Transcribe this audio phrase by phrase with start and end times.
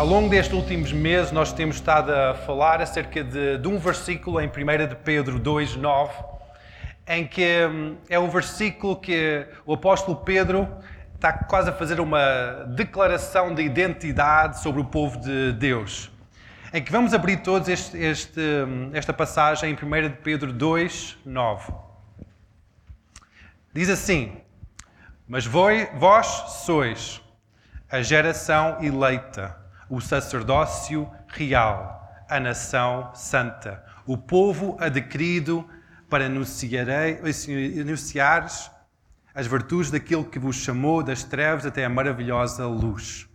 [0.00, 4.40] Ao longo destes últimos meses, nós temos estado a falar acerca de, de um versículo
[4.40, 6.24] em 1 de Pedro 2, 9,
[7.06, 10.66] em que hum, é um versículo que o apóstolo Pedro
[11.14, 16.10] está quase a fazer uma declaração de identidade sobre o povo de Deus.
[16.72, 21.18] Em que vamos abrir todos este, este, hum, esta passagem em 1 de Pedro 2,
[21.26, 21.74] 9.
[23.74, 24.32] Diz assim:
[25.28, 26.26] Mas vós
[26.64, 27.20] sois
[27.90, 29.59] a geração eleita
[29.90, 35.68] o sacerdócio real, a nação santa, o povo adquirido
[36.08, 37.20] para anunciares
[39.34, 43.28] as virtudes daquele que vos chamou das trevas até a maravilhosa luz.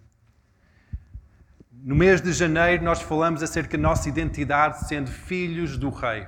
[1.72, 6.26] No mês de janeiro, nós falamos acerca da nossa identidade sendo filhos do Rei,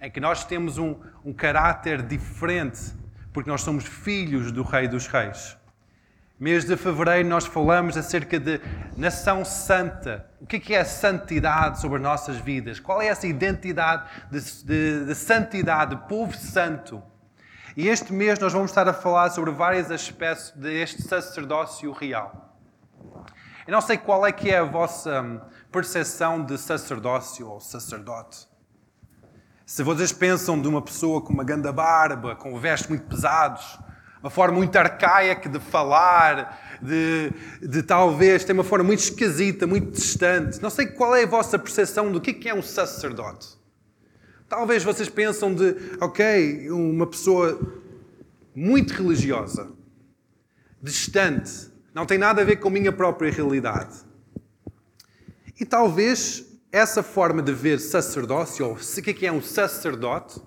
[0.00, 2.92] em que nós temos um, um caráter diferente,
[3.32, 5.56] porque nós somos filhos do Rei dos Reis.
[6.44, 8.60] Mês de fevereiro nós falamos acerca de
[8.98, 10.28] nação santa.
[10.38, 12.78] O que é a santidade sobre as nossas vidas?
[12.78, 17.02] Qual é essa identidade de, de, de santidade, de povo santo?
[17.74, 22.54] E este mês nós vamos estar a falar sobre vários aspectos deste sacerdócio real.
[23.66, 25.40] Eu não sei qual é que é a vossa hum,
[25.72, 28.46] percepção de sacerdócio ou sacerdote.
[29.64, 33.78] Se vocês pensam de uma pessoa com uma ganda barba, com vestes muito pesados,
[34.24, 37.30] uma forma muito arcaica de falar, de,
[37.60, 40.62] de talvez ter uma forma muito esquisita, muito distante.
[40.62, 43.48] Não sei qual é a vossa percepção do que é um sacerdote.
[44.48, 47.60] Talvez vocês pensam de, ok, uma pessoa
[48.54, 49.70] muito religiosa,
[50.80, 53.94] distante, não tem nada a ver com a minha própria realidade.
[55.60, 60.40] E talvez essa forma de ver sacerdócio, ou o que é um sacerdote,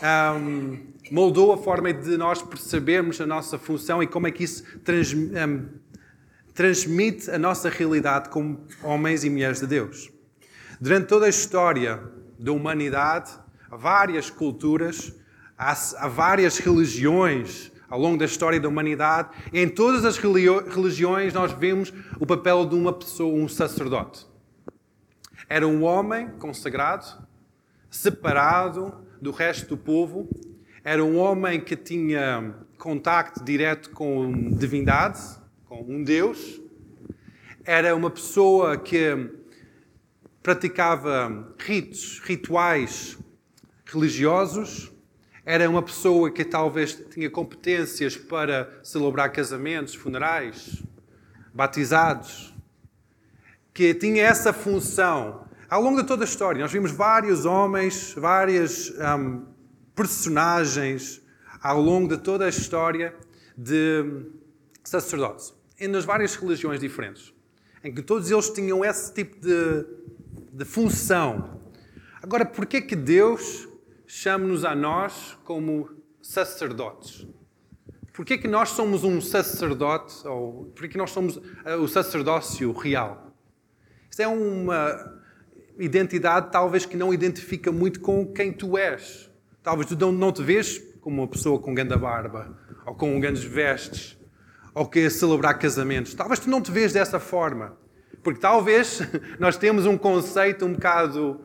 [0.00, 0.78] um,
[1.10, 5.12] moldou a forma de nós percebermos a nossa função e como é que isso trans,
[5.12, 5.68] um,
[6.54, 10.10] transmite a nossa realidade como homens e mulheres de Deus.
[10.80, 12.02] Durante toda a história
[12.38, 13.30] da humanidade,
[13.70, 15.14] várias culturas,
[15.56, 19.28] há, há várias religiões ao longo da história da humanidade.
[19.52, 24.26] Em todas as religiões nós vemos o papel de uma pessoa, um sacerdote.
[25.46, 27.04] Era um homem consagrado,
[27.90, 30.28] separado, do resto do povo.
[30.82, 35.20] Era um homem que tinha contacto direto com divindade,
[35.64, 36.60] com um Deus.
[37.64, 39.30] Era uma pessoa que
[40.42, 43.16] praticava ritos, rituais
[43.86, 44.90] religiosos.
[45.46, 50.82] Era uma pessoa que talvez tinha competências para celebrar casamentos, funerais,
[51.54, 52.52] batizados,
[53.72, 58.90] que tinha essa função ao longo de toda a história, nós vimos vários homens, várias
[58.90, 59.46] um,
[59.94, 61.22] personagens
[61.62, 63.16] ao longo de toda a história
[63.56, 64.04] de
[64.84, 65.54] sacerdotes,
[65.88, 67.32] nas várias religiões diferentes,
[67.82, 69.86] em que todos eles tinham esse tipo de,
[70.52, 71.62] de função.
[72.22, 73.66] Agora, por que que Deus
[74.06, 75.88] chama-nos a nós como
[76.20, 77.26] sacerdotes?
[78.12, 82.70] Por que que nós somos um sacerdote, ou por que nós somos uh, o sacerdócio
[82.72, 83.32] real?
[84.10, 85.21] Isto é uma
[85.82, 89.30] identidade talvez que não identifica muito com quem tu és.
[89.62, 92.56] Talvez tu não te vês como uma pessoa com grande barba,
[92.86, 94.16] ou com grandes vestes,
[94.72, 96.14] ou que celebrar casamentos.
[96.14, 97.76] Talvez tu não te vês dessa forma.
[98.22, 99.00] Porque talvez
[99.38, 101.40] nós temos um conceito um bocado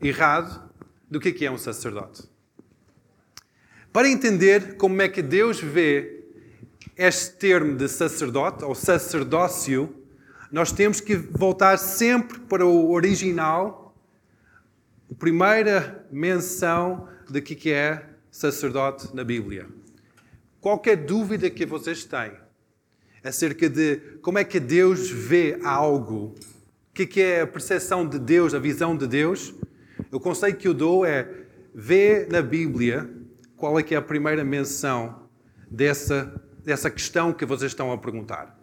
[0.00, 0.70] errado
[1.10, 2.22] do que é um sacerdote.
[3.92, 6.24] Para entender como é que Deus vê
[6.96, 9.94] este termo de sacerdote, ou sacerdócio,
[10.50, 13.94] nós temos que voltar sempre para o original,
[15.10, 19.66] a primeira menção de que é sacerdote na Bíblia.
[20.60, 22.32] Qualquer dúvida que vocês têm
[23.22, 26.34] acerca de como é que Deus vê algo,
[26.90, 29.54] o que é a percepção de Deus, a visão de Deus,
[30.12, 31.28] o conceito que eu dou é
[31.74, 33.10] ver na Bíblia
[33.56, 35.28] qual é que é a primeira menção
[35.70, 36.32] dessa,
[36.64, 38.55] dessa questão que vocês estão a perguntar.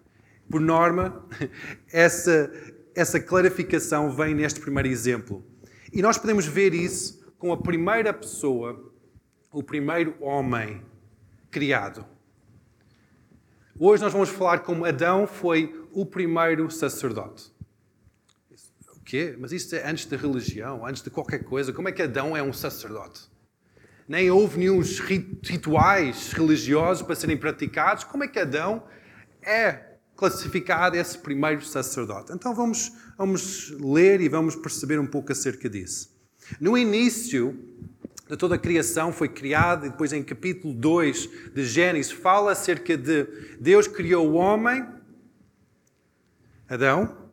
[0.49, 1.25] Por norma,
[1.91, 2.51] essa,
[2.95, 5.43] essa clarificação vem neste primeiro exemplo.
[5.91, 8.91] E nós podemos ver isso com a primeira pessoa,
[9.51, 10.81] o primeiro homem
[11.51, 12.05] criado.
[13.77, 17.51] Hoje nós vamos falar como Adão foi o primeiro sacerdote.
[18.95, 19.35] O quê?
[19.37, 21.73] Mas isso é antes da religião, antes de qualquer coisa.
[21.73, 23.29] Como é que Adão é um sacerdote?
[24.07, 24.81] Nem houve nenhum
[25.43, 28.03] rituais religiosos para serem praticados.
[28.03, 28.83] Como é que Adão
[29.41, 32.31] é classificado esse primeiro sacerdote.
[32.31, 36.13] Então vamos, vamos ler e vamos perceber um pouco acerca disso.
[36.59, 37.57] No início
[38.29, 42.97] de toda a criação foi criada, e depois em capítulo 2 de Gênesis fala acerca
[42.97, 43.27] de
[43.59, 44.85] Deus criou o homem,
[46.67, 47.23] Adão,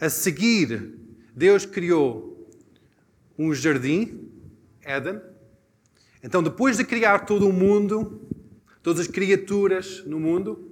[0.00, 0.94] a seguir,
[1.34, 2.48] Deus criou
[3.38, 4.30] um jardim,
[4.82, 5.20] Éden.
[6.22, 8.20] Então, depois de criar todo o mundo,
[8.82, 10.67] todas as criaturas no mundo,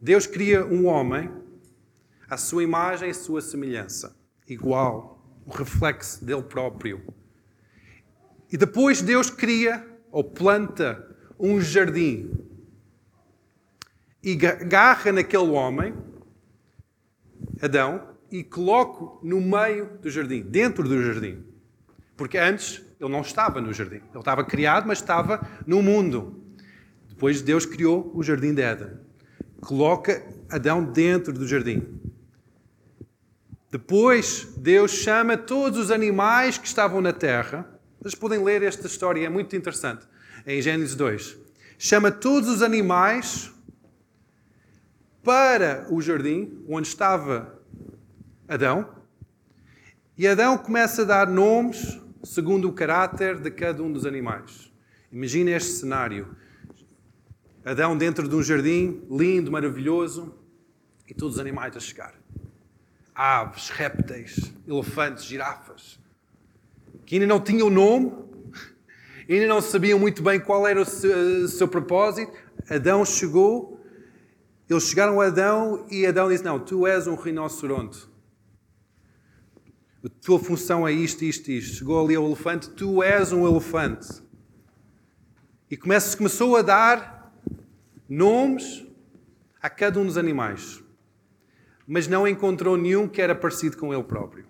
[0.00, 1.30] Deus cria um homem
[2.30, 4.16] à sua imagem e sua semelhança,
[4.46, 7.02] igual, o reflexo dele próprio.
[8.52, 11.04] E depois Deus cria ou planta
[11.38, 12.30] um jardim
[14.22, 15.94] e agarra naquele homem,
[17.62, 21.44] Adão, e coloca no meio do jardim, dentro do jardim.
[22.16, 23.96] Porque antes ele não estava no jardim.
[23.96, 26.42] Ele estava criado, mas estava no mundo.
[27.08, 29.07] Depois Deus criou o jardim de Éden.
[29.60, 32.00] Coloca Adão dentro do jardim.
[33.70, 37.68] Depois Deus chama todos os animais que estavam na terra.
[38.00, 40.06] Vocês podem ler esta história, é muito interessante.
[40.46, 41.36] Em Gênesis 2.
[41.78, 43.52] Chama todos os animais
[45.22, 47.60] para o jardim onde estava
[48.48, 48.88] Adão.
[50.16, 54.72] E Adão começa a dar nomes segundo o caráter de cada um dos animais.
[55.12, 56.34] Imagine este cenário.
[57.70, 60.34] Adão dentro de um jardim lindo, maravilhoso,
[61.06, 62.14] e todos os animais a chegar.
[63.14, 65.98] Aves, répteis, elefantes, girafas,
[67.04, 68.12] que ainda não tinham nome,
[69.28, 72.32] ainda não sabiam muito bem qual era o seu, o seu propósito.
[72.70, 73.78] Adão chegou
[74.68, 78.06] eles chegaram a Adão e Adão disse: Não, tu és um rinoceronte.
[80.04, 81.76] A tua função é isto, isto, isto.
[81.76, 84.22] Chegou ali ao elefante: Tu és um elefante.
[85.70, 87.17] E começou a dar
[88.08, 88.84] nomes
[89.60, 90.82] a cada um dos animais.
[91.86, 94.44] Mas não encontrou nenhum que era parecido com ele próprio.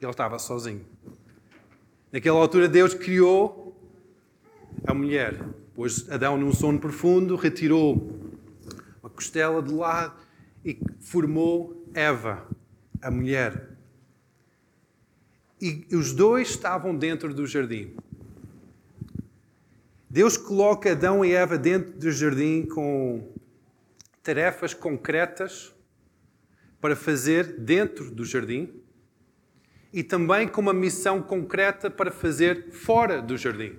[0.00, 0.84] Ele estava sozinho.
[2.10, 3.76] Naquela altura, Deus criou
[4.86, 5.38] a mulher.
[5.74, 8.18] Pois Adão, num sono profundo, retirou
[9.02, 10.16] uma costela de lado
[10.64, 12.46] e formou Eva,
[13.00, 13.76] a mulher.
[15.60, 17.94] E os dois estavam dentro do jardim.
[20.10, 23.30] Deus coloca Adão e Eva dentro do jardim com
[24.22, 25.74] tarefas concretas
[26.80, 28.72] para fazer dentro do jardim
[29.92, 33.76] e também com uma missão concreta para fazer fora do jardim.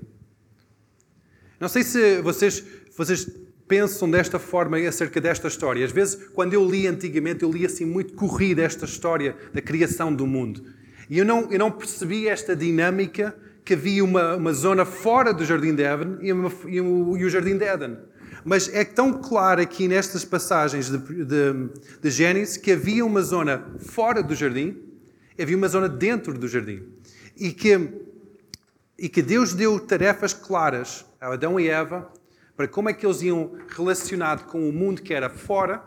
[1.60, 2.64] Não sei se vocês,
[2.96, 3.28] vocês
[3.68, 5.84] pensam desta forma acerca desta história.
[5.84, 10.14] Às vezes, quando eu li antigamente, eu li assim muito corrida esta história da criação
[10.14, 10.64] do mundo.
[11.10, 13.36] E eu não, eu não percebi esta dinâmica
[13.70, 17.24] que havia uma, uma zona fora do Jardim de Éden e, uma, e, o, e
[17.24, 18.00] o Jardim de Éden.
[18.44, 21.70] Mas é tão claro aqui nestas passagens de, de,
[22.02, 24.76] de Gênesis que havia uma zona fora do jardim,
[25.40, 26.82] havia uma zona dentro do jardim.
[27.38, 27.92] E que,
[28.98, 32.12] e que Deus deu tarefas claras a Adão e Eva
[32.58, 35.84] para como é que eles iam relacionar com o mundo que era fora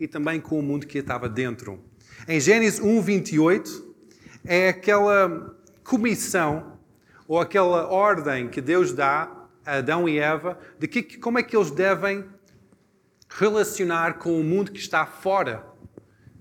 [0.00, 1.78] e também com o mundo que estava dentro.
[2.26, 3.94] Em Gênesis 1, 28,
[4.44, 6.71] é aquela comissão
[7.32, 11.56] ou aquela ordem que Deus dá a Adão e Eva de que, como é que
[11.56, 12.26] eles devem
[13.26, 15.64] relacionar com o mundo que está fora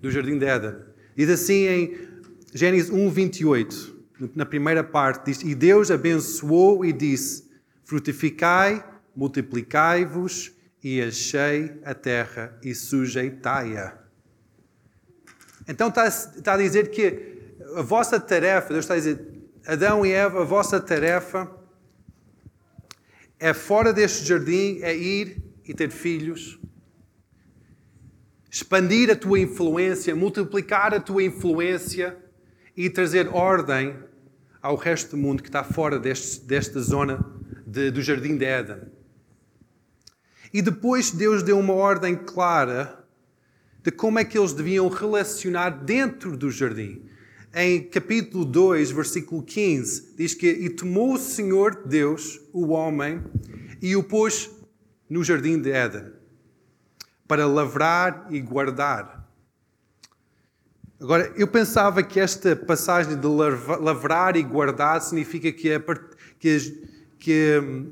[0.02, 0.76] do Jardim de Éden.
[1.16, 2.10] Diz assim em
[2.54, 4.02] Gênesis 1, 28,
[4.36, 7.50] na primeira parte, diz: E Deus abençoou e disse:
[7.86, 8.84] Frutificai
[9.16, 10.52] multiplicai-vos
[10.84, 13.98] e achei a terra e sujeitai-a.
[15.70, 17.40] Então está, está, a dizer que
[17.78, 19.31] a vossa tarefa, Deus está a dizer,
[19.66, 21.50] Adão e Eva, a vossa tarefa
[23.40, 26.60] é fora deste jardim, é ir e ter filhos,
[28.50, 32.18] expandir a tua influência, multiplicar a tua influência
[32.76, 33.96] e trazer ordem
[34.62, 37.24] ao resto do mundo que está fora deste, desta zona
[37.66, 38.82] de, do jardim de Éden.
[40.54, 43.06] E depois Deus deu uma ordem clara
[43.84, 47.11] de como é que eles deviam relacionar dentro do jardim.
[47.54, 53.22] Em capítulo 2, versículo 15, diz que: E tomou o Senhor Deus o homem
[53.82, 54.50] e o pôs
[55.10, 56.14] no jardim de Éden
[57.28, 59.30] para lavrar e guardar.
[61.00, 65.84] Agora, eu pensava que esta passagem de lavrar e guardar significa que, é,
[66.40, 67.92] que, que hum,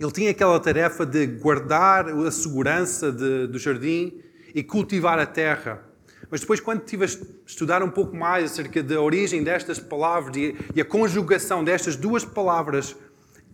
[0.00, 4.22] ele tinha aquela tarefa de guardar a segurança de, do jardim
[4.54, 5.87] e cultivar a terra.
[6.30, 7.08] Mas depois, quando estive a
[7.46, 12.94] estudar um pouco mais acerca da origem destas palavras e, a conjugação destas duas palavras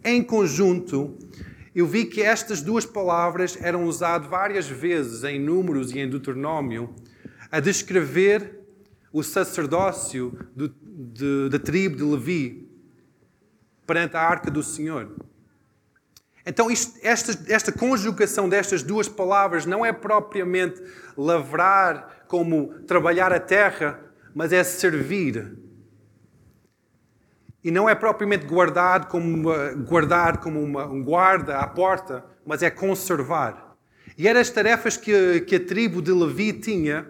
[0.03, 1.17] em conjunto,
[1.75, 6.95] eu vi que estas duas palavras eram usadas várias vezes em Números e em Deuteronômio
[7.51, 8.61] a descrever
[9.13, 12.69] o sacerdócio do, de, da tribo de Levi
[13.87, 15.15] perante a arca do Senhor.
[16.47, 20.83] Então, isto, esta, esta conjugação destas duas palavras não é propriamente
[21.17, 23.99] lavrar como trabalhar a terra,
[24.35, 25.57] mas é servir.
[27.63, 29.49] E não é propriamente guardar como,
[29.87, 33.75] guardar como uma, um guarda à porta, mas é conservar.
[34.19, 37.09] E eram as tarefas que, que a tribo de Levi tinha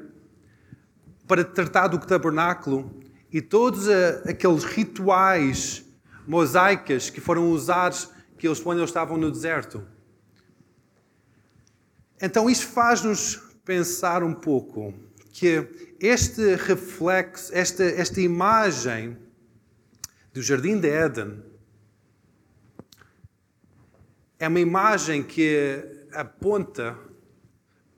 [1.26, 3.00] para tratar do tabernáculo
[3.32, 3.88] e todos
[4.28, 5.84] aqueles rituais
[6.24, 8.13] mosaicas que foram usados
[8.44, 9.82] que eles, quando eles estavam no deserto.
[12.20, 14.92] Então isso faz-nos pensar um pouco
[15.32, 19.16] que este reflexo, esta, esta imagem
[20.30, 21.42] do Jardim de Éden
[24.38, 26.98] é uma imagem que aponta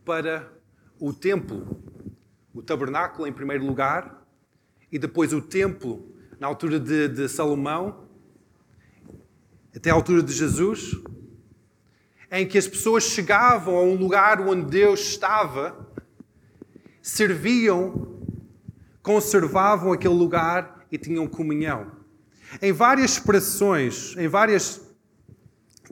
[0.05, 0.49] para
[1.01, 1.77] o templo,
[2.55, 4.25] o tabernáculo em primeiro lugar,
[4.93, 8.06] e depois o templo na altura de, de Salomão,
[9.77, 10.97] até a altura de Jesus,
[12.33, 15.87] em que as pessoas chegavam a um lugar onde Deus estava,
[17.03, 18.19] serviam,
[19.03, 21.93] conservavam aquele lugar e tinham comunhão.
[22.63, 24.81] Em várias expressões, em vários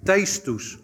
[0.02, 0.78] textos,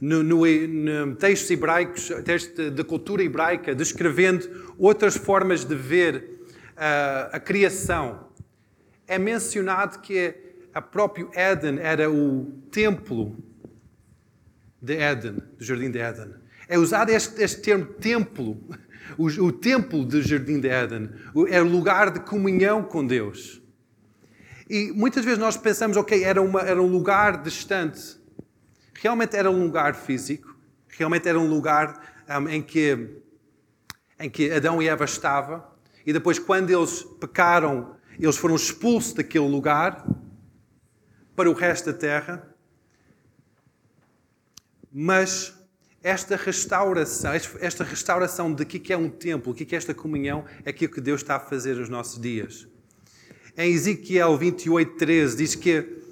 [0.00, 6.40] no, no, no textos hebraicos, textos da cultura hebraica, descrevendo outras formas de ver
[6.72, 8.28] uh, a criação,
[9.06, 13.36] é mencionado que a próprio Éden era o templo
[14.80, 16.34] de Éden, do Jardim de Éden.
[16.68, 18.56] É usado este, este termo templo,
[19.18, 21.10] o, o, templo do Jardim de Éden.
[21.48, 23.60] É lugar de comunhão com Deus.
[24.68, 28.16] E muitas vezes nós pensamos, ok, era, uma, era um lugar distante.
[28.94, 30.56] Realmente era um lugar físico.
[30.88, 33.16] Realmente era um lugar um, em, que,
[34.18, 35.64] em que Adão e Eva estavam.
[36.06, 40.06] E depois, quando eles pecaram, eles foram expulsos daquele lugar
[41.40, 42.54] para o resto da terra.
[44.92, 45.54] Mas
[46.02, 50.68] esta restauração, esta restauração de que é um templo, o que é esta comunhão, é
[50.68, 52.68] aquilo que Deus está a fazer nos nossos dias.
[53.56, 56.02] Em Ezequiel 28, 13, diz que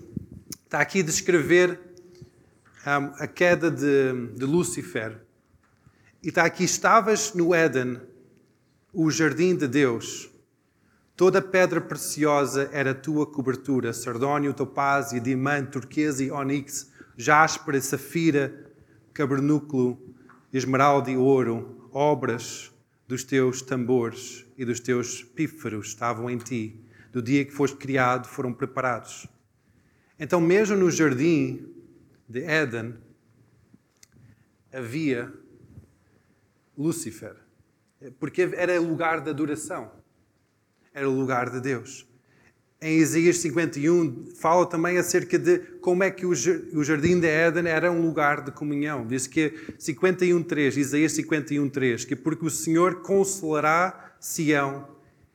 [0.65, 1.79] está aqui a descrever
[2.87, 5.21] a queda de, de Lúcifer.
[6.23, 8.01] E está aqui: estavas no Éden,
[8.95, 10.31] o jardim de Deus.
[11.19, 18.73] Toda pedra preciosa era tua cobertura: sardónio, topázio, diamante, turquesa e onix, jaspe, safira,
[19.13, 20.15] cabernúculo,
[20.53, 22.73] esmeralda e ouro, obras
[23.09, 26.81] dos teus tambores e dos teus pífaros estavam em ti.
[27.13, 29.27] Do dia que foste criado, foram preparados.
[30.21, 31.69] Então, mesmo no jardim
[32.29, 32.95] de Éden,
[34.73, 35.35] havia
[36.77, 37.35] Lúcifer,
[38.21, 39.98] porque era lugar de adoração,
[40.99, 42.09] era o lugar de Deus
[42.81, 47.91] em Isaías 51, fala também acerca de como é que o jardim de Éden era
[47.91, 49.05] um lugar de comunhão.
[49.05, 54.87] Diz que 51.3, Isaías 51.3, que porque o Senhor consolará Sião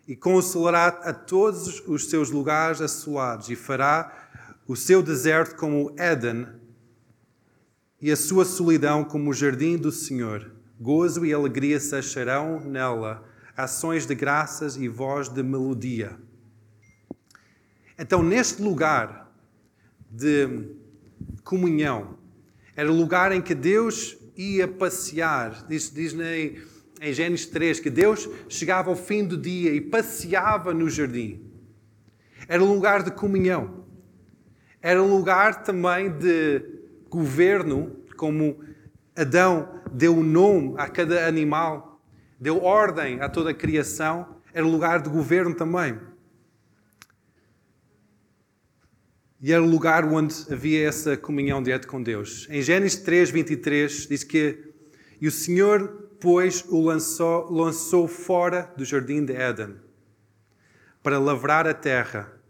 [0.08, 4.30] e consolará a todos os seus lugares assolados e fará
[4.66, 6.48] o seu deserto como Éden
[8.02, 10.50] e a sua solidão como o jardim do Senhor.
[10.80, 13.24] Gozo e alegria se acharão nela,
[13.56, 16.18] ações de graças e voz de melodia.
[17.98, 19.32] Então, neste lugar
[20.10, 20.68] de
[21.44, 22.18] comunhão,
[22.76, 25.66] era o lugar em que Deus ia passear.
[25.68, 26.60] Diz, diz em,
[27.00, 31.52] em Gênesis 3 que Deus chegava ao fim do dia e passeava no jardim.
[32.48, 33.86] Era um lugar de comunhão.
[34.82, 36.62] Era um lugar também de
[37.10, 38.60] governo, como
[39.16, 41.93] Adão deu nome a cada animal,
[42.44, 44.42] deu ordem a toda a criação.
[44.54, 45.98] Era lugar de governo também.
[49.42, 52.46] E era o lugar onde havia essa comunhão direta com Deus.
[52.50, 54.74] Em Gênesis 3, 23, diz que
[55.22, 59.78] e o Senhor, pois, o lançou, lançou fora do jardim de Éden
[61.02, 62.42] para lavrar a terra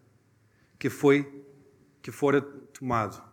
[0.79, 1.45] que foi
[2.01, 3.23] que fora tomado.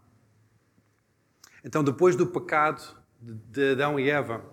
[1.65, 2.83] Então, depois do pecado
[3.19, 4.45] de Adão e Eva,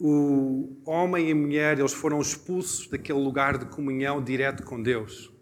[0.00, 5.32] o homem e a mulher eles foram expulsos daquele lugar de comunhão direto com Deus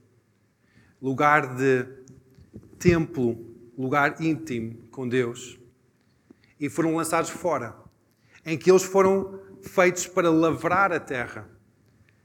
[1.00, 1.86] lugar de
[2.78, 5.58] templo, lugar íntimo com Deus,
[6.58, 7.76] e foram lançados fora,
[8.44, 11.48] em que eles foram feitos para lavrar a terra,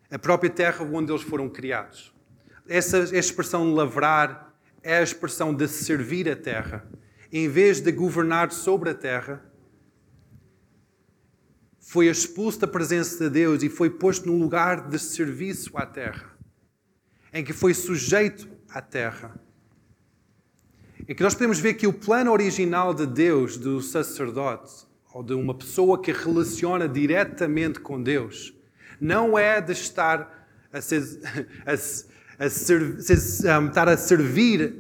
[0.10, 2.14] a própria terra onde eles foram criados.
[2.68, 6.88] Essa, essa expressão lavrar é a expressão de servir a terra.
[7.32, 9.44] Em vez de governar sobre a terra,
[11.82, 16.38] foi expulso da presença de Deus e foi posto num lugar de serviço à terra,
[17.34, 19.36] em que foi sujeito à terra.
[21.08, 25.34] Em que nós podemos ver que o plano original de Deus, do sacerdote, ou de
[25.34, 28.54] uma pessoa que relaciona diretamente com Deus,
[29.00, 31.02] não é de estar a ser,
[31.66, 32.82] a, a ser,
[33.60, 34.78] um, estar a servir,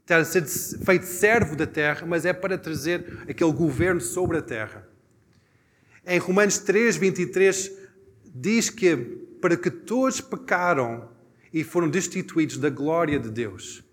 [0.00, 4.42] estar a ser feito servo da terra, mas é para trazer aquele governo sobre a
[4.42, 4.83] terra.
[6.06, 7.72] Em Romanos 3, 23,
[8.34, 8.96] diz que
[9.40, 11.08] para que todos pecaram
[11.52, 13.84] e foram destituídos da glória de Deus.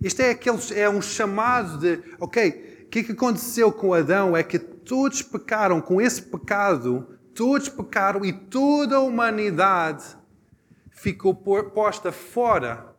[0.00, 4.42] Isto é, aqueles, é um chamado de, ok, o que, que aconteceu com Adão é
[4.42, 10.04] que todos pecaram com esse pecado, todos pecaram e toda a humanidade
[10.90, 12.94] ficou posta fora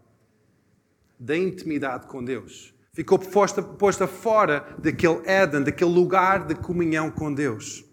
[1.19, 2.73] da intimidade com Deus.
[2.93, 7.85] Ficou posta, posta fora daquele Éden, daquele lugar de comunhão com Deus.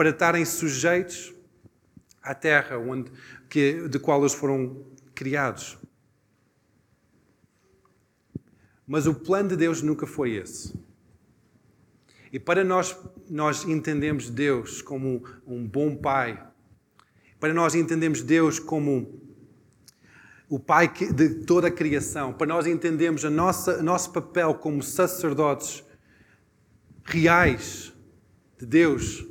[0.00, 1.34] Para estarem sujeitos
[2.22, 3.12] à terra onde,
[3.50, 4.82] que, de qual eles foram
[5.14, 5.78] criados.
[8.86, 10.74] Mas o plano de Deus nunca foi esse.
[12.32, 12.96] E para nós,
[13.28, 16.48] nós entendemos Deus como um bom Pai,
[17.38, 19.20] para nós entendemos Deus como
[20.48, 25.84] o Pai de toda a criação, para nós entendemos o nosso papel como sacerdotes
[27.04, 27.92] reais
[28.58, 29.28] de Deus,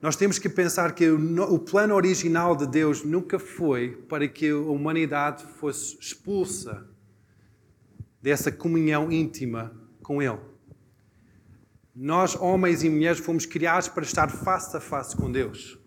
[0.00, 4.56] nós temos que pensar que o plano original de Deus nunca foi para que a
[4.56, 6.86] humanidade fosse expulsa
[8.20, 9.72] dessa comunhão íntima
[10.02, 10.38] com Ele.
[11.94, 15.78] Nós, homens e mulheres, fomos criados para estar face a face com Deus.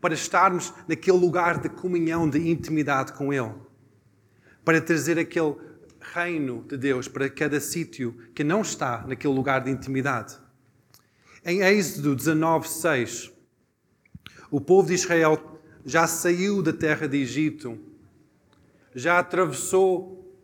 [0.00, 3.54] Para estarmos naquele lugar de comunhão, de intimidade com Ele.
[4.64, 5.56] Para trazer aquele
[6.00, 10.38] reino de Deus para cada sítio que não está naquele lugar de intimidade.
[11.44, 13.32] Em Êxodo 19, 6,
[14.48, 17.76] o povo de Israel já saiu da terra de Egito,
[18.94, 20.40] já atravessou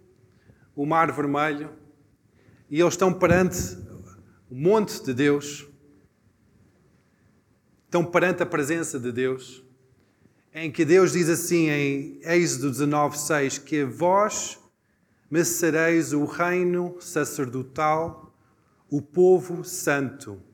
[0.74, 1.70] o Mar Vermelho
[2.68, 3.78] e eles estão perante
[4.50, 5.68] o monte de Deus,
[7.84, 9.62] estão perante a presença de Deus,
[10.52, 14.58] em que Deus diz assim em Êxodo 19, 6, que vós
[15.30, 18.36] me sereis o reino sacerdotal,
[18.90, 20.47] o povo santo.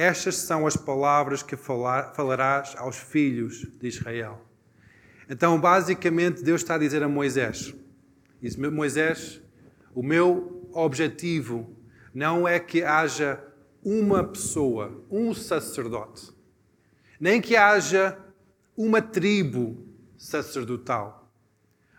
[0.00, 4.40] Estas são as palavras que falarás aos filhos de Israel.
[5.28, 7.74] Então, basicamente, Deus está a dizer a Moisés:
[8.40, 9.42] diz, Moisés,
[9.94, 11.76] o meu objetivo
[12.14, 13.44] não é que haja
[13.84, 16.32] uma pessoa, um sacerdote,
[17.20, 18.18] nem que haja
[18.74, 19.86] uma tribo
[20.16, 21.30] sacerdotal.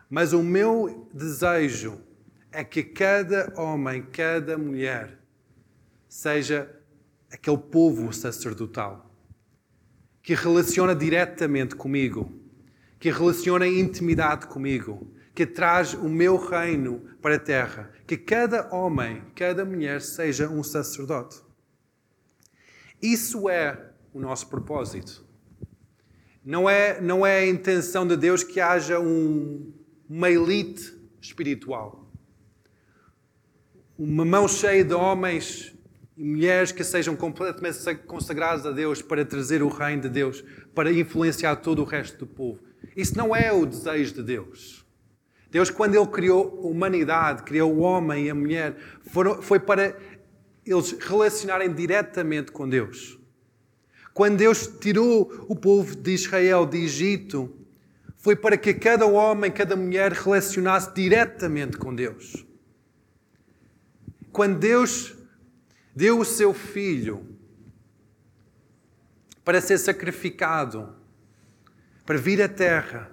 [0.10, 2.02] Mas o meu desejo
[2.52, 5.20] é que cada homem, cada mulher,
[6.10, 6.81] seja
[7.32, 9.10] aquele povo sacerdotal
[10.22, 12.32] que relaciona diretamente comigo,
[13.00, 19.24] que relaciona intimidade comigo, que traz o meu reino para a terra, que cada homem,
[19.36, 21.42] cada mulher seja um sacerdote.
[23.02, 25.26] Isso é o nosso propósito.
[26.46, 29.74] Não é, não é a intenção de Deus que haja um,
[30.08, 32.12] uma elite espiritual.
[33.98, 35.74] Uma mão cheia de homens
[36.22, 40.44] mulheres que sejam completamente consagrados a Deus para trazer o reino de Deus,
[40.76, 42.60] para influenciar todo o resto do povo.
[42.96, 44.86] Isso não é o desejo de Deus.
[45.50, 48.78] Deus, quando Ele criou a humanidade, criou o homem e a mulher,
[49.42, 49.98] foi para
[50.66, 53.18] eles relacionarem diretamente com Deus.
[54.14, 57.52] Quando Deus tirou o povo de Israel de Egito,
[58.18, 62.46] foi para que cada homem, cada mulher relacionasse diretamente com Deus.
[64.32, 65.16] Quando Deus
[65.96, 67.26] deu o seu filho
[69.44, 70.96] para ser sacrificado,
[72.06, 73.12] para vir à terra,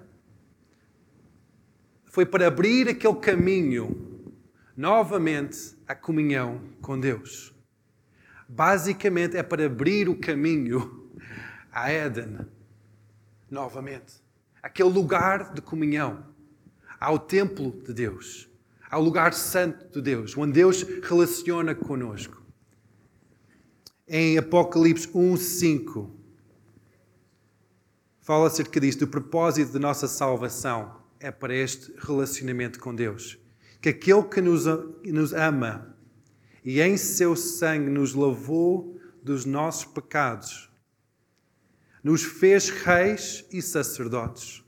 [2.06, 4.32] foi para abrir aquele caminho
[4.76, 7.54] novamente à comunhão com Deus.
[8.48, 11.10] Basicamente é para abrir o caminho
[11.70, 12.38] a Éden
[13.50, 14.14] novamente.
[14.62, 16.26] Aquele lugar de comunhão,
[16.98, 18.48] ao templo de Deus,
[18.90, 22.42] ao lugar santo de Deus, onde Deus relaciona conosco.
[24.08, 26.10] Em Apocalipse 1:5
[28.20, 33.38] fala acerca disto, do propósito da nossa salvação é para este relacionamento com Deus.
[33.80, 34.64] Que aquele que nos,
[35.04, 35.96] nos ama
[36.64, 40.70] e em seu sangue nos lavou dos nossos pecados,
[42.02, 44.62] nos fez reis e sacerdotes.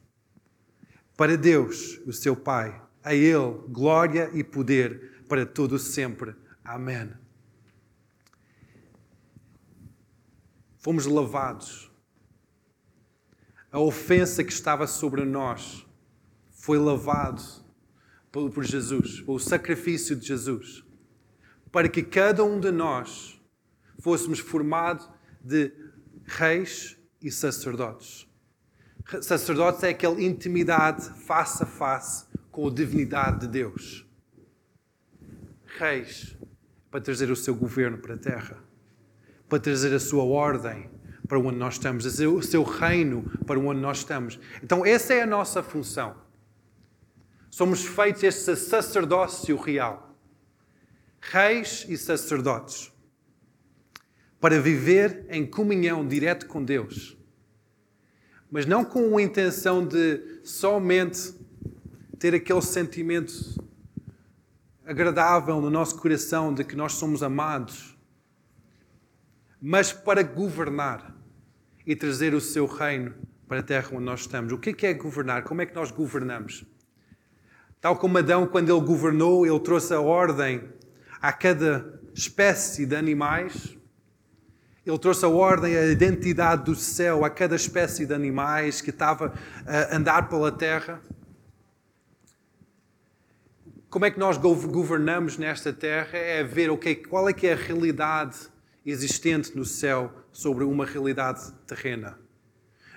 [1.17, 6.35] Para Deus, o seu Pai, a Ele glória e poder para todo sempre.
[6.65, 7.11] Amém.
[10.81, 11.91] Fomos lavados.
[13.71, 15.87] A ofensa que estava sobre nós
[16.51, 17.43] foi lavado
[18.33, 20.83] por Jesus, pelo sacrifício de Jesus,
[21.71, 23.39] para que cada um de nós
[23.99, 25.09] fôssemos formados
[25.41, 25.71] de
[26.25, 28.27] reis e sacerdotes.
[29.21, 34.07] Sacerdotes é aquela intimidade face a face com a divindade de Deus.
[35.79, 36.37] Reis,
[36.91, 38.70] para trazer o seu governo para a terra,
[39.51, 40.89] para trazer a sua ordem
[41.29, 44.39] para onde nós estamos, o seu reino para onde nós estamos.
[44.63, 46.17] Então, essa é a nossa função.
[47.51, 50.17] Somos feitos este sacerdócio real.
[51.21, 52.93] Reis e sacerdotes.
[54.41, 57.17] Para viver em comunhão direto com Deus.
[58.51, 61.35] Mas não com a intenção de somente
[62.19, 63.33] ter aquele sentimento
[64.85, 67.97] agradável no nosso coração de que nós somos amados,
[69.61, 71.15] mas para governar
[71.87, 73.15] e trazer o seu reino
[73.47, 74.53] para a terra onde nós estamos.
[74.53, 75.43] O que é, é governar?
[75.43, 76.65] Como é que nós governamos?
[77.81, 80.63] Tal como Adão, quando ele governou, ele trouxe a ordem
[81.21, 83.77] a cada espécie de animais.
[84.87, 89.35] Ele trouxe a ordem, a identidade do céu a cada espécie de animais que estava
[89.67, 91.01] a andar pela terra.
[93.89, 96.17] Como é que nós governamos nesta terra?
[96.17, 98.49] É ver okay, qual é que é a realidade
[98.85, 102.19] existente no céu sobre uma realidade terrena.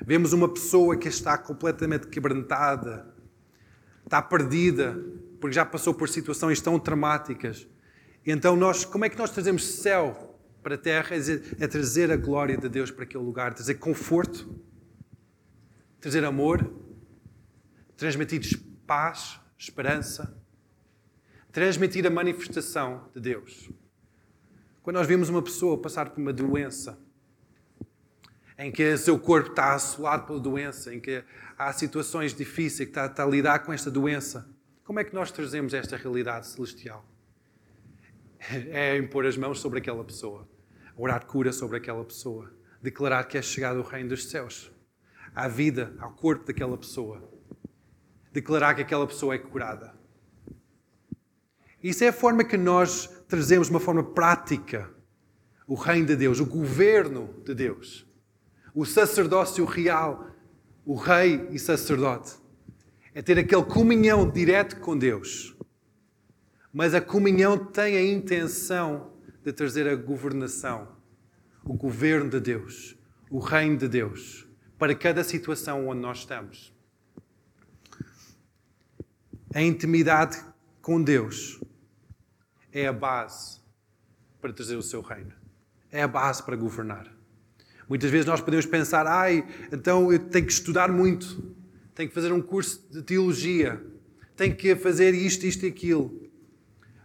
[0.05, 3.13] Vemos uma pessoa que está completamente quebrantada,
[4.03, 4.97] está perdida,
[5.39, 7.67] porque já passou por situações tão traumáticas.
[8.25, 11.15] Então, nós, como é que nós trazemos céu para a terra?
[11.59, 14.55] É trazer a glória de Deus para aquele lugar, trazer conforto,
[15.99, 16.69] trazer amor,
[17.95, 18.41] transmitir
[18.85, 20.37] paz, esperança,
[21.51, 23.69] transmitir a manifestação de Deus.
[24.83, 26.99] Quando nós vemos uma pessoa passar por uma doença,
[28.59, 31.23] em que o seu corpo está assolado pela doença, em que
[31.57, 34.45] há situações difíceis, que está, está a lidar com esta doença,
[34.83, 37.05] como é que nós trazemos esta realidade celestial?
[38.71, 40.45] É impor as mãos sobre aquela pessoa,
[40.97, 44.69] orar cura sobre aquela pessoa, declarar que é chegado o reino dos céus,
[45.33, 47.23] à vida, ao corpo daquela pessoa,
[48.33, 50.02] declarar que aquela pessoa é curada.
[51.83, 54.89] Isso é a forma que nós trazemos, uma forma prática,
[55.67, 58.07] o reino de Deus, o governo de Deus,
[58.73, 60.31] o sacerdócio real,
[60.85, 62.37] o rei e sacerdote.
[63.13, 65.55] É ter aquele comunhão direto com Deus.
[66.71, 69.11] Mas a comunhão tem a intenção
[69.43, 70.87] de trazer a governação,
[71.65, 72.95] o governo de Deus,
[73.29, 74.47] o reino de Deus,
[74.79, 76.73] para cada situação onde nós estamos.
[79.53, 80.43] A intimidade
[80.81, 81.59] com Deus
[82.73, 83.61] é a base
[84.41, 85.31] para trazer o seu reino.
[85.91, 87.13] É a base para governar.
[87.87, 91.55] Muitas vezes nós podemos pensar, ai, então eu tenho que estudar muito,
[91.93, 93.81] tenho que fazer um curso de teologia,
[94.35, 96.29] tenho que fazer isto, isto e aquilo,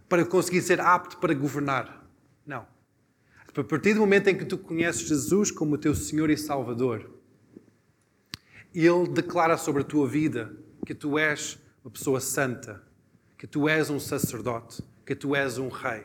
[0.07, 2.09] para conseguir ser apto para governar.
[2.45, 2.65] Não.
[3.47, 7.11] A partir do momento em que tu conheces Jesus como o teu Senhor e Salvador,
[8.73, 10.51] Ele declara sobre a tua vida
[10.85, 12.81] que tu és uma pessoa santa,
[13.37, 16.03] que tu és um sacerdote, que tu és um rei.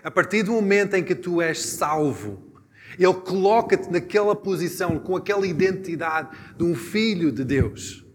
[0.00, 2.62] A partir do momento em que tu és salvo,
[2.96, 8.06] Ele coloca-te naquela posição, com aquela identidade de um filho de Deus.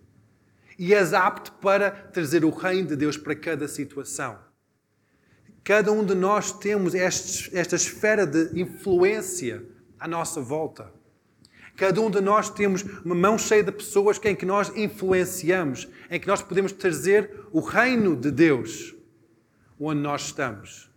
[0.78, 4.40] E és apto para trazer o reino de Deus para cada situação.
[5.66, 9.66] Cada um de nós temos esta esfera de influência
[10.00, 10.94] à nossa volta.
[11.76, 16.18] Cada um de nós temos uma mão cheia de pessoas em que nós influenciamos, em
[16.18, 18.98] que nós podemos trazer o reino de Deus
[19.80, 20.90] onde nós estamos.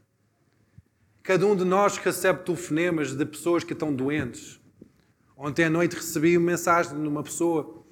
[1.22, 4.60] Cada um de nós recebe telefonemas de pessoas que estão doentes.
[5.36, 7.84] Ontem à noite recebi uma mensagem de uma pessoa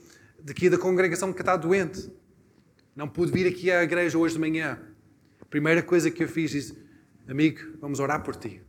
[0.42, 2.10] da congregação que está doente.
[2.96, 4.80] Não pude vir aqui à igreja hoje de manhã.
[5.40, 6.76] A primeira coisa que eu fiz disse:
[7.28, 8.60] Amigo, vamos orar por ti.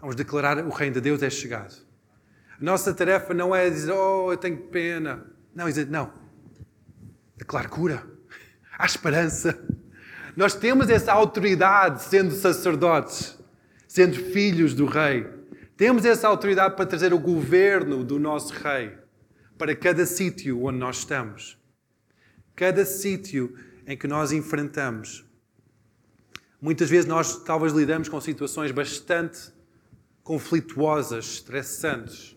[0.00, 1.74] Vamos declarar o reino de Deus é chegado.
[2.60, 5.26] A nossa tarefa não é dizer, oh, eu tenho pena.
[5.54, 6.12] Não, é dizer, não.
[7.36, 8.06] Declare cura.
[8.78, 9.60] Há esperança.
[10.36, 13.38] Nós temos essa autoridade sendo sacerdotes,
[13.86, 15.26] sendo filhos do Rei.
[15.76, 18.96] Temos essa autoridade para trazer o governo do nosso Rei
[19.58, 21.58] para cada sítio onde nós estamos.
[22.54, 25.24] Cada sítio em que nós enfrentamos.
[26.60, 29.52] Muitas vezes nós talvez lidamos com situações bastante
[30.22, 32.36] conflituosas, estressantes,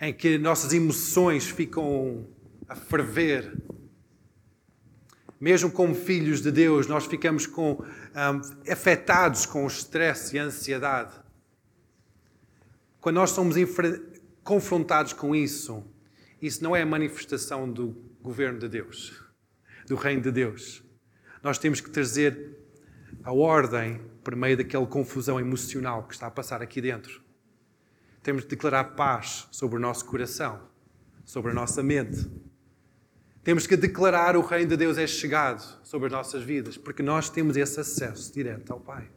[0.00, 2.26] em que nossas emoções ficam
[2.66, 3.52] a ferver,
[5.40, 10.44] mesmo como filhos de Deus, nós ficamos com, um, afetados com o estresse e a
[10.44, 11.14] ansiedade.
[13.00, 13.56] Quando nós somos
[14.44, 15.82] confrontados com isso,
[16.42, 19.18] isso não é a manifestação do governo de Deus,
[19.86, 20.82] do reino de Deus.
[21.42, 22.58] Nós temos que trazer
[23.24, 27.22] a ordem por meio daquela confusão emocional que está a passar aqui dentro.
[28.22, 30.68] Temos de declarar paz sobre o nosso coração,
[31.24, 32.30] sobre a nossa mente.
[33.42, 37.30] Temos que declarar o reino de Deus é chegado sobre as nossas vidas, porque nós
[37.30, 39.08] temos esse acesso direto ao Pai.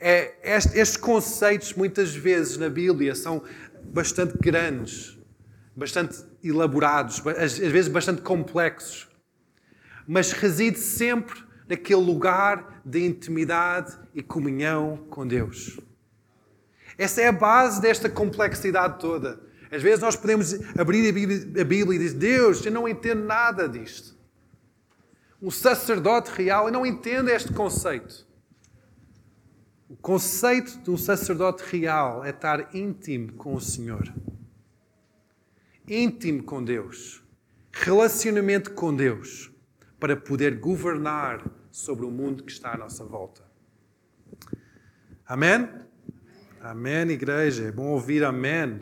[0.00, 3.42] É, estes conceitos, muitas vezes na Bíblia, são
[3.84, 5.18] bastante grandes,
[5.76, 9.08] bastante elaborados, às vezes bastante complexos,
[10.06, 15.78] mas reside sempre naquele lugar de intimidade e comunhão com Deus.
[16.96, 19.47] Essa é a base desta complexidade toda.
[19.70, 24.16] Às vezes nós podemos abrir a Bíblia e dizer: Deus, eu não entendo nada disto.
[25.40, 28.26] Um sacerdote real, eu não entendo este conceito.
[29.88, 34.12] O conceito de um sacerdote real é estar íntimo com o Senhor,
[35.86, 37.22] íntimo com Deus,
[37.72, 39.50] relacionamento com Deus,
[39.98, 43.42] para poder governar sobre o mundo que está à nossa volta.
[45.24, 45.68] Amém?
[46.60, 47.68] Amém, igreja.
[47.68, 48.80] É bom ouvir amém.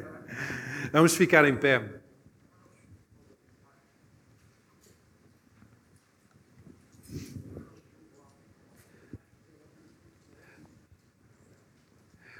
[0.90, 2.00] Vamos ficar em pé.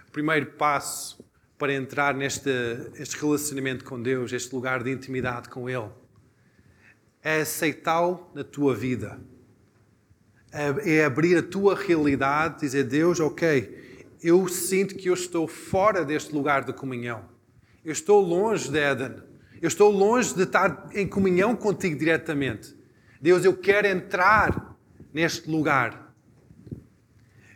[0.06, 1.22] O primeiro passo
[1.58, 2.48] para entrar neste
[2.94, 5.90] este relacionamento com Deus, este lugar de intimidade com Ele,
[7.22, 9.20] é aceitá-lo na tua vida.
[10.50, 13.87] É, é abrir a tua realidade, dizer: Deus, ok,
[14.22, 17.24] eu sinto que eu estou fora deste lugar de comunhão.
[17.84, 19.22] Eu estou longe de Éden.
[19.60, 22.76] Eu estou longe de estar em comunhão contigo diretamente.
[23.20, 24.76] Deus, eu quero entrar
[25.12, 26.14] neste lugar.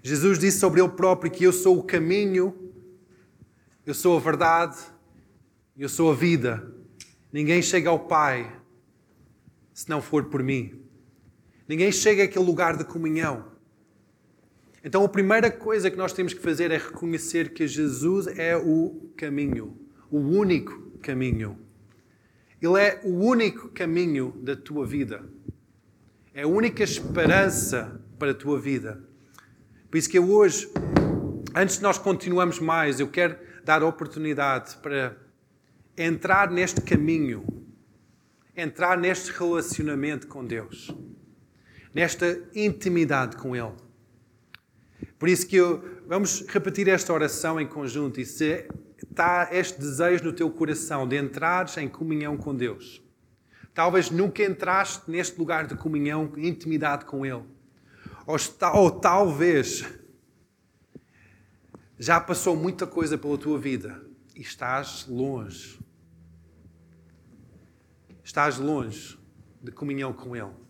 [0.03, 2.73] Jesus disse sobre ele próprio que eu sou o caminho,
[3.87, 4.77] eu sou a verdade,
[5.77, 6.75] eu sou a vida.
[7.33, 8.61] Ninguém chega ao Pai
[9.73, 10.83] se não for por mim.
[11.69, 13.52] Ninguém chega àquele lugar de comunhão.
[14.85, 19.11] Então a primeira coisa que nós temos que fazer é reconhecer que Jesus é o
[19.17, 19.79] caminho,
[20.11, 21.59] o único caminho.
[22.61, 25.25] Ele é o único caminho da tua vida.
[26.35, 29.03] É a única esperança para a tua vida.
[29.91, 30.69] Por isso que eu hoje,
[31.55, 35.17] antes de nós continuarmos mais, eu quero dar oportunidade para
[35.97, 37.45] entrar neste caminho,
[38.57, 40.93] entrar neste relacionamento com Deus
[41.95, 43.73] nesta intimidade com Ele.
[45.19, 48.69] Por isso que eu, vamos repetir esta oração em conjunto e se
[49.03, 53.03] está este desejo no teu coração de entrares em comunhão com Deus.
[53.75, 57.45] Talvez nunca entraste neste lugar de comunhão, intimidade com Ele.
[58.27, 59.85] Ou, está, ou talvez
[61.99, 65.79] já passou muita coisa pela tua vida e estás longe.
[68.25, 69.19] Estás longe
[69.63, 70.62] de comunhão com Ele.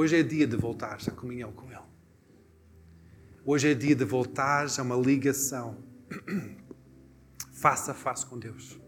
[0.00, 1.82] Hoje é dia de voltares à comunhão com Ele.
[3.44, 5.82] Hoje é dia de voltares a uma ligação
[7.50, 8.78] face a face com Deus.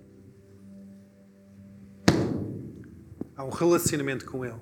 [3.34, 4.60] Há um relacionamento com Ele.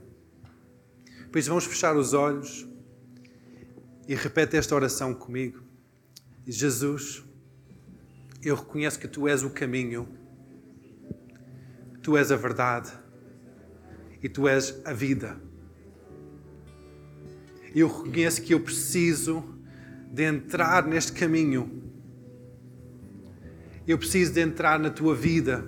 [1.31, 2.67] Por isso, vamos fechar os olhos
[4.09, 5.63] e repete esta oração comigo.
[6.47, 7.23] Jesus,
[8.43, 10.09] eu reconheço que Tu és o caminho,
[12.03, 12.91] Tu és a verdade
[14.23, 15.47] e Tu és a vida
[17.81, 19.45] eu reconheço que eu preciso
[20.13, 21.83] de entrar neste caminho.
[23.87, 25.65] Eu preciso de entrar na tua vida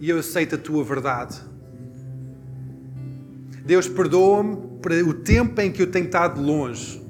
[0.00, 1.40] e eu aceito a tua verdade.
[3.64, 7.00] Deus, perdoa-me para o tempo em que eu tenho estado longe,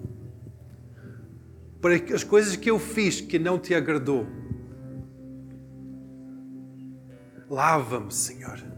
[1.80, 4.26] para as coisas que eu fiz que não te agradou.
[7.48, 8.71] Lava-me, Senhor.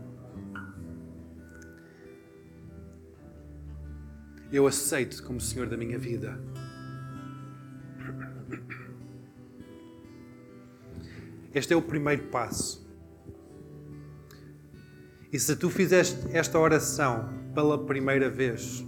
[4.57, 6.39] Eu aceito como Senhor da minha vida.
[11.53, 12.89] Este é o primeiro passo.
[15.33, 18.85] E se tu fizeste esta oração pela primeira vez,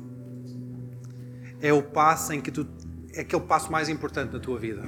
[1.61, 2.65] é o passo em que tu
[3.13, 4.85] é aquele passo mais importante na tua vida.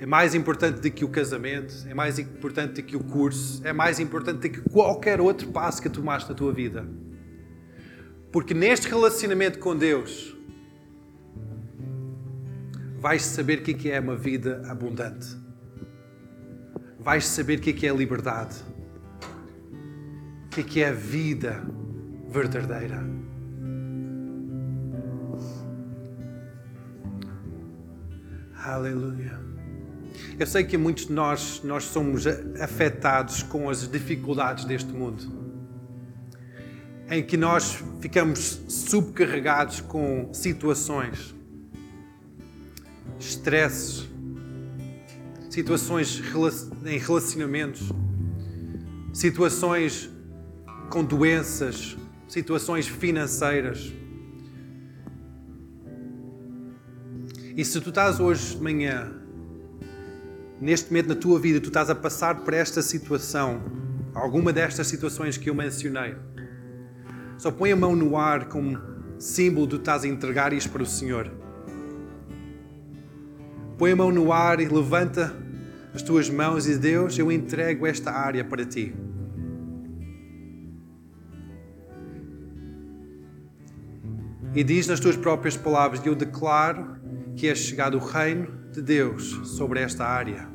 [0.00, 3.72] É mais importante do que o casamento, é mais importante do que o curso, é
[3.72, 6.84] mais importante do que qualquer outro passo que tomaste na tua vida.
[8.32, 10.34] Porque neste relacionamento com Deus,
[12.98, 15.36] vais saber o que é uma vida abundante.
[16.98, 18.56] Vais saber o que é liberdade.
[20.46, 21.62] O que é vida
[22.28, 23.04] verdadeira.
[28.56, 29.38] Aleluia.
[30.38, 32.26] Eu sei que muitos de nós, nós somos
[32.60, 35.41] afetados com as dificuldades deste mundo.
[37.10, 41.34] Em que nós ficamos subcarregados com situações,
[43.18, 44.08] estresses,
[45.50, 46.22] situações
[46.86, 47.92] em relacionamentos,
[49.12, 50.10] situações
[50.88, 51.96] com doenças,
[52.28, 53.92] situações financeiras.
[57.54, 59.12] E se tu estás hoje de manhã,
[60.58, 63.60] neste momento na tua vida, tu estás a passar por esta situação,
[64.14, 66.14] alguma destas situações que eu mencionei,
[67.42, 68.78] só põe a mão no ar como
[69.18, 71.28] símbolo de estás a entregar isto para o Senhor.
[73.76, 75.34] Põe a mão no ar e levanta
[75.92, 78.94] as tuas mãos e Deus, eu entrego esta área para ti.
[84.54, 86.96] E diz nas tuas próprias palavras: Eu declaro
[87.34, 90.48] que é chegado o reino de Deus sobre esta área.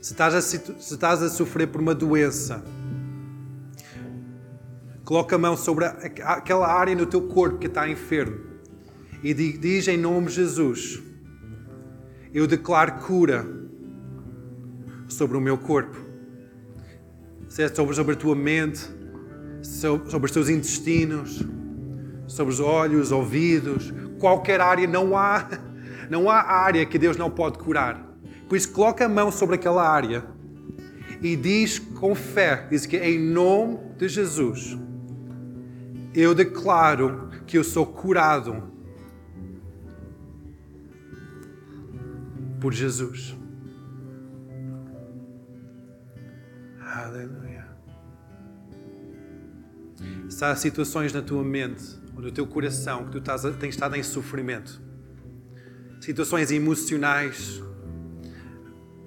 [0.00, 2.62] Se estás, a, se estás a sofrer por uma doença,
[5.12, 8.34] coloca a mão sobre aquela área no teu corpo que está enfermo
[9.22, 11.02] e diz em nome de Jesus:
[12.32, 13.46] Eu declaro cura
[15.06, 15.98] sobre o meu corpo,
[17.46, 18.88] sobre, sobre a tua mente,
[19.60, 21.44] sobre os teus intestinos,
[22.26, 25.46] sobre os olhos, ouvidos, qualquer área, não há,
[26.08, 28.16] não há área que Deus não pode curar.
[28.48, 30.24] Por isso, coloca a mão sobre aquela área
[31.20, 34.78] e diz com fé, diz que em nome de Jesus,
[36.14, 38.70] eu declaro que eu sou curado
[42.60, 43.36] por Jesus.
[46.80, 47.66] Aleluia.
[50.28, 51.82] Se há situações na tua mente
[52.14, 54.80] ou no teu coração que tu estás, tens estado em sofrimento,
[56.00, 57.62] situações emocionais,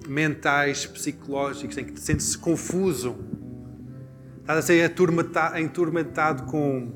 [0.08, 3.16] mentais, psicológicos, em que te sentes confuso,
[4.46, 4.94] estás a ser
[5.60, 6.92] enturmentado com,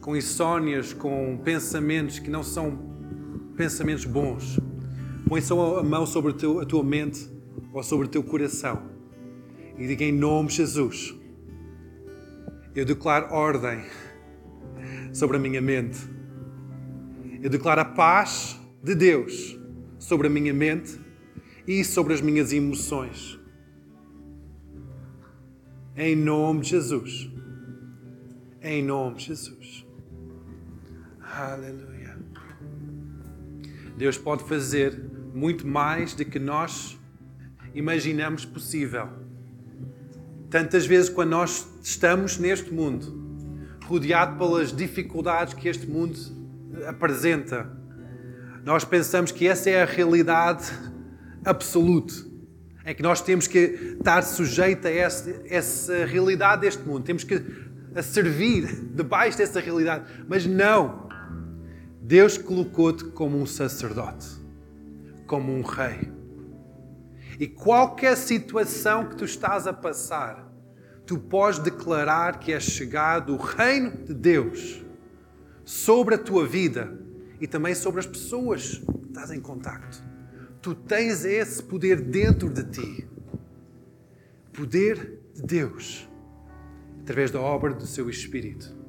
[0.00, 2.78] com insónias, com pensamentos que não são
[3.56, 4.60] pensamentos bons.
[5.28, 7.28] Põe só a mão sobre a tua mente
[7.72, 8.82] ou sobre o teu coração
[9.76, 11.16] e diga em nome de Jesus
[12.72, 13.84] eu declaro ordem
[15.12, 15.98] sobre a minha mente.
[17.42, 19.58] Eu declaro a paz de Deus
[19.98, 20.96] sobre a minha mente
[21.66, 23.39] e sobre as minhas emoções.
[26.02, 27.30] Em nome de Jesus.
[28.62, 29.86] Em nome de Jesus.
[31.20, 32.16] Aleluia.
[33.98, 34.98] Deus pode fazer
[35.34, 36.98] muito mais do que nós
[37.74, 39.10] imaginamos possível.
[40.48, 46.18] Tantas vezes, quando nós estamos neste mundo, rodeado pelas dificuldades que este mundo
[46.86, 47.70] apresenta,
[48.64, 50.64] nós pensamos que essa é a realidade
[51.44, 52.14] absoluta,
[52.84, 57.42] é que nós temos que estar sujeitos a essa, essa realidade deste mundo, temos que
[58.02, 60.04] servir debaixo dessa realidade.
[60.28, 61.08] Mas não!
[62.00, 64.26] Deus colocou-te como um sacerdote,
[65.26, 66.10] como um rei.
[67.38, 70.50] E qualquer situação que tu estás a passar,
[71.06, 74.84] tu podes declarar que é chegado o reino de Deus
[75.64, 76.98] sobre a tua vida
[77.40, 80.09] e também sobre as pessoas que estás em contacto.
[80.62, 83.08] Tu tens esse poder dentro de ti.
[84.52, 86.08] Poder de Deus,
[87.00, 88.79] através da obra do seu Espírito.